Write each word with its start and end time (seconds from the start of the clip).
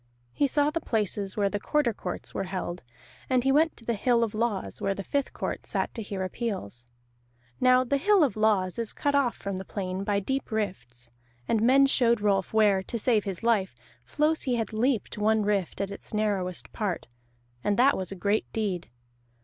He 0.33 0.47
saw 0.47 0.71
the 0.71 0.81
places 0.81 1.37
where 1.37 1.47
the 1.47 1.59
Quarter 1.59 1.93
Courts 1.93 2.33
were 2.33 2.45
held, 2.45 2.81
and 3.29 3.43
he 3.43 3.51
went 3.51 3.77
to 3.77 3.85
the 3.85 3.93
Hill 3.93 4.23
of 4.23 4.33
Laws, 4.33 4.81
where 4.81 4.95
the 4.95 5.03
Fifth 5.03 5.31
Court 5.31 5.67
sat 5.67 5.93
to 5.93 6.01
hear 6.01 6.23
appeals. 6.23 6.87
Now 7.59 7.83
the 7.83 7.97
Hill 7.97 8.23
of 8.23 8.35
Laws 8.35 8.79
is 8.79 8.93
cut 8.93 9.13
off 9.13 9.35
from 9.37 9.57
the 9.57 9.63
plain 9.63 10.03
by 10.03 10.19
deep 10.19 10.49
rifts, 10.51 11.11
and 11.47 11.61
men 11.61 11.85
showed 11.85 12.19
Rolf 12.19 12.51
where, 12.51 12.81
to 12.81 12.97
save 12.97 13.25
his 13.25 13.43
life, 13.43 13.75
Flosi 14.03 14.55
had 14.55 14.73
leaped 14.73 15.19
one 15.19 15.43
rift 15.43 15.79
at 15.79 15.91
its 15.91 16.15
narrowest 16.15 16.73
part, 16.73 17.05
and 17.63 17.77
that 17.77 17.95
was 17.95 18.11
a 18.11 18.15
great 18.15 18.51
deed. 18.51 18.89